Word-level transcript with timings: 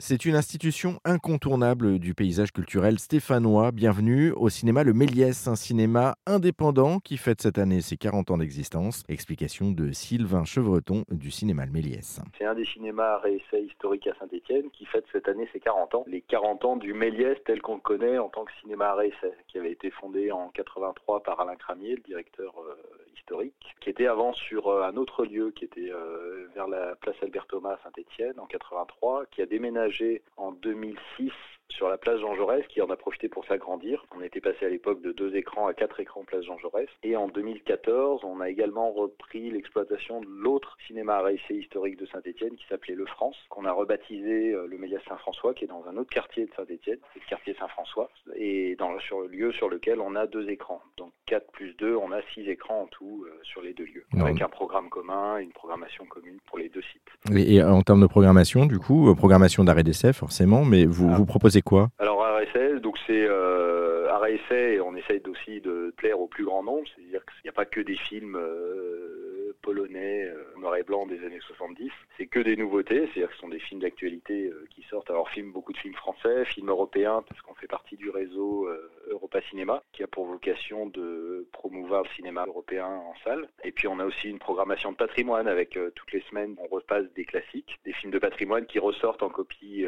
C'est 0.00 0.24
une 0.24 0.34
institution 0.34 0.98
incontournable 1.04 2.00
du 2.00 2.14
paysage 2.14 2.50
culturel 2.50 2.98
stéphanois. 2.98 3.70
Bienvenue 3.70 4.32
au 4.32 4.48
cinéma 4.48 4.82
Le 4.82 4.92
Méliès, 4.92 5.46
un 5.46 5.54
cinéma 5.54 6.16
indépendant 6.26 6.98
qui 6.98 7.16
fête 7.16 7.40
cette 7.40 7.58
année 7.58 7.80
ses 7.80 7.96
40 7.96 8.32
ans 8.32 8.38
d'existence. 8.38 9.04
Explication 9.08 9.70
de 9.70 9.92
Sylvain 9.92 10.44
Chevreton 10.44 11.04
du 11.12 11.30
cinéma 11.30 11.64
Le 11.64 11.70
Méliès. 11.70 12.20
C'est 12.36 12.44
un 12.44 12.56
des 12.56 12.64
cinémas 12.64 13.14
à 13.14 13.18
réessai 13.18 13.62
historiques 13.62 14.08
à 14.08 14.14
Saint-Etienne 14.18 14.68
qui 14.72 14.84
fête 14.84 15.04
cette 15.12 15.28
année 15.28 15.48
ses 15.52 15.60
40 15.60 15.94
ans. 15.94 16.04
Les 16.08 16.22
40 16.22 16.64
ans 16.64 16.76
du 16.76 16.92
Méliès 16.92 17.38
tel 17.46 17.62
qu'on 17.62 17.76
le 17.76 17.80
connaît 17.80 18.18
en 18.18 18.28
tant 18.28 18.44
que 18.44 18.52
cinéma 18.62 18.96
à 18.98 19.04
qui 19.46 19.58
avait 19.58 19.72
été 19.72 19.92
fondé 19.92 20.32
en 20.32 20.48
83 20.48 21.22
par 21.22 21.38
Alain 21.40 21.54
Cramier, 21.54 21.94
le 21.94 22.02
directeur 22.02 22.52
euh, 22.58 22.74
historique, 23.14 23.74
qui 23.80 23.90
était 23.90 24.06
avant 24.06 24.32
sur 24.32 24.68
euh, 24.68 24.82
un 24.82 24.96
autre 24.96 25.24
lieu 25.24 25.50
qui 25.50 25.64
était 25.64 25.90
euh, 25.90 26.48
vers 26.54 26.68
la 26.68 26.94
place 26.96 27.16
Albert 27.22 27.46
Thomas 27.46 27.74
à 27.74 27.78
Saint-Etienne 27.84 28.38
en 28.38 28.46
83, 28.46 29.26
qui 29.26 29.42
a 29.42 29.46
déménagé 29.46 30.22
en 30.36 30.52
2006 30.52 31.32
sur 31.70 31.88
la 31.88 31.98
place 31.98 32.20
Jean 32.20 32.34
Jaurès, 32.34 32.66
qui 32.68 32.80
en 32.80 32.90
a 32.90 32.96
profité 32.96 33.28
pour 33.28 33.44
s'agrandir. 33.46 34.04
On 34.16 34.22
était 34.22 34.40
passé 34.40 34.66
à 34.66 34.68
l'époque 34.68 35.02
de 35.02 35.12
deux 35.12 35.34
écrans 35.36 35.66
à 35.66 35.74
quatre 35.74 36.00
écrans 36.00 36.24
place 36.24 36.44
Jean 36.44 36.58
Jaurès. 36.58 36.88
Et 37.02 37.16
en 37.16 37.28
2014, 37.28 38.22
on 38.24 38.40
a 38.40 38.48
également 38.48 38.92
repris 38.92 39.50
l'exploitation 39.50 40.20
de 40.20 40.26
l'autre 40.26 40.76
cinéma 40.86 41.16
à 41.16 41.32
historique 41.52 41.98
de 41.98 42.06
Saint-Etienne 42.06 42.56
qui 42.56 42.66
s'appelait 42.68 42.94
Le 42.94 43.06
France, 43.06 43.36
qu'on 43.48 43.64
a 43.64 43.72
rebaptisé 43.72 44.52
euh, 44.52 44.66
le 44.66 44.78
Méliès 44.78 45.00
Saint-François, 45.08 45.54
qui 45.54 45.64
est 45.64 45.68
dans 45.68 45.84
un 45.88 45.96
autre 45.96 46.10
quartier 46.10 46.46
de 46.46 46.50
Saint-Etienne, 46.56 46.98
c'est 47.12 47.20
le 47.20 47.28
quartier 47.28 47.54
Saint-François, 47.58 48.10
et 48.36 48.76
dans, 48.76 48.98
sur 49.00 49.20
le 49.20 49.28
lieu 49.28 49.52
sur 49.52 49.68
lequel 49.68 50.00
on 50.00 50.14
a 50.14 50.26
deux 50.26 50.48
écrans. 50.48 50.80
Donc 50.96 51.12
4 51.26 51.50
plus 51.52 51.74
2, 51.76 51.96
on 51.96 52.12
a 52.12 52.20
six 52.34 52.48
écrans 52.48 52.82
en 52.82 52.86
tout 52.86 53.24
euh, 53.26 53.38
sur 53.42 53.62
les 53.62 53.72
deux 53.72 53.84
lieux, 53.84 54.04
avec 54.18 54.40
un 54.42 54.48
programme 54.48 54.88
commun, 54.88 55.38
une 55.38 55.52
programmation 55.52 56.04
commune 56.06 56.38
pour 56.46 56.58
les 56.58 56.68
deux 56.68 56.82
sites. 56.82 57.36
Et, 57.36 57.62
en 57.62 57.82
termes 57.82 58.00
de 58.00 58.06
programmation, 58.06 58.66
du 58.66 58.78
coup, 58.78 59.10
euh, 59.10 59.14
programmation 59.14 59.64
d'arrêt 59.64 59.82
d'essai 59.82 60.12
forcément, 60.12 60.64
mais 60.64 60.84
vous, 60.84 61.08
ah. 61.10 61.16
vous 61.16 61.26
proposez 61.26 61.53
Alors 61.98 62.24
RSS, 62.24 62.80
donc 62.80 62.98
c'est 63.06 63.26
euh, 63.28 64.08
essai, 64.26 64.80
on 64.80 64.94
essaye 64.96 65.20
aussi 65.28 65.60
de 65.60 65.92
plaire 65.96 66.18
au 66.18 66.26
plus 66.26 66.44
grand 66.44 66.62
nombre, 66.62 66.88
c'est-à-dire 66.94 67.24
qu'il 67.26 67.40
n'y 67.44 67.50
a 67.50 67.52
pas 67.52 67.66
que 67.66 67.80
des 67.80 67.96
films 67.96 68.36
euh, 68.36 69.54
polonais 69.62 70.30
noir 70.58 70.76
et 70.76 70.82
blanc 70.82 71.06
des 71.06 71.22
années 71.24 71.40
70, 71.46 71.90
c'est 72.16 72.26
que 72.26 72.40
des 72.40 72.56
nouveautés, 72.56 73.08
c'est-à-dire 73.12 73.28
que 73.28 73.34
ce 73.34 73.40
sont 73.40 73.48
des 73.48 73.58
films 73.58 73.80
d'actualité 73.80 74.50
qui 74.70 74.82
sortent. 74.88 75.10
Alors 75.10 75.28
film, 75.30 75.52
beaucoup 75.52 75.72
de 75.72 75.78
films 75.78 75.94
français, 75.94 76.44
films 76.46 76.70
européens, 76.70 77.22
parce 77.28 77.40
qu'on 77.42 77.54
fait 77.54 77.66
partie 77.66 77.96
du 77.96 78.10
réseau 78.10 78.68
Europa 79.08 79.40
Cinéma, 79.50 79.82
qui 79.92 80.02
a 80.02 80.06
pour 80.06 80.26
vocation 80.26 80.86
de 80.86 81.46
promouvoir 81.52 82.02
le 82.02 82.08
cinéma 82.16 82.44
européen 82.46 82.86
en 82.86 83.14
salle. 83.24 83.48
Et 83.64 83.72
puis 83.72 83.88
on 83.88 83.98
a 83.98 84.04
aussi 84.04 84.28
une 84.28 84.38
programmation 84.38 84.92
de 84.92 84.96
patrimoine 84.96 85.48
avec 85.48 85.76
euh, 85.76 85.90
toutes 85.94 86.12
les 86.12 86.22
semaines, 86.28 86.56
on 86.58 86.66
repasse 86.66 87.06
des 87.14 87.24
classiques, 87.24 87.78
des 87.84 87.92
films 87.92 88.12
de 88.12 88.18
patrimoine 88.18 88.66
qui 88.66 88.78
ressortent 88.78 89.22
en 89.22 89.30
copie 89.30 89.86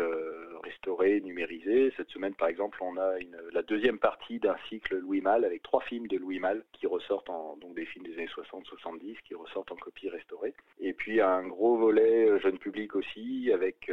euh, 0.67 0.71
restaurée, 0.71 1.21
numérisée. 1.21 1.93
Cette 1.97 2.11
semaine, 2.11 2.35
par 2.35 2.49
exemple, 2.49 2.79
on 2.81 2.97
a 2.97 3.15
la 3.53 3.63
deuxième 3.63 3.99
partie 3.99 4.39
d'un 4.39 4.57
cycle 4.69 4.97
Louis 4.99 5.21
Malle 5.21 5.45
avec 5.45 5.63
trois 5.63 5.81
films 5.83 6.07
de 6.07 6.17
Louis 6.17 6.39
Malle 6.39 6.65
qui 6.73 6.87
ressortent 6.87 7.31
en, 7.31 7.57
donc 7.57 7.75
des 7.75 7.87
films 7.87 8.07
des 8.07 8.15
années 8.15 8.29
60-70 8.29 9.17
qui 9.25 9.35
ressortent 9.35 9.73
en 9.73 9.77
copie 9.77 10.09
restaurée. 10.09 10.55
Et 10.81 10.93
puis 10.93 11.21
un 11.21 11.47
gros 11.47 11.77
volet 11.77 12.29
euh, 12.29 12.39
jeune 12.41 12.59
public 12.59 12.95
aussi 12.95 13.51
avec 13.53 13.91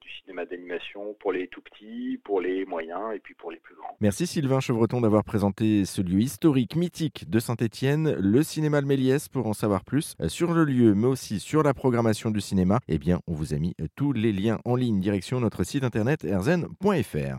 du 0.00 0.08
cinéma 0.20 0.44
d'animation 0.46 1.14
pour 1.18 1.32
les 1.32 1.48
tout 1.48 1.60
petits, 1.60 2.18
pour 2.24 2.40
les 2.40 2.64
moyens 2.64 3.14
et 3.14 3.18
puis 3.18 3.34
pour 3.34 3.50
les 3.50 3.58
plus 3.58 3.74
grands. 3.74 3.96
Merci 4.00 4.26
Sylvain 4.26 4.60
Chevreton 4.60 5.00
d'avoir 5.00 5.24
présenté 5.24 5.84
ce 5.84 6.02
lieu 6.02 6.20
historique 6.20 6.76
mythique 6.76 7.28
de 7.28 7.38
Saint-Étienne, 7.38 8.14
le 8.18 8.42
cinéma 8.42 8.80
de 8.80 8.86
Méliès. 8.86 9.28
Pour 9.28 9.46
en 9.46 9.52
savoir 9.52 9.84
plus 9.84 10.14
euh, 10.20 10.28
sur 10.28 10.52
le 10.52 10.64
lieu, 10.64 10.94
mais 10.94 11.06
aussi 11.06 11.40
sur 11.40 11.62
la 11.62 11.74
programmation 11.74 12.30
du 12.30 12.40
cinéma, 12.40 12.80
eh 12.88 12.98
bien, 12.98 13.20
on 13.26 13.34
vous 13.34 13.54
a 13.54 13.58
mis 13.58 13.74
euh, 13.80 13.86
tous 13.96 14.12
les 14.12 14.32
liens 14.32 14.58
en 14.64 14.76
ligne 14.76 15.00
direction 15.00 15.40
notre 15.40 15.64
site 15.64 15.84
internet 15.84 16.24
erzen.fr. 16.24 17.38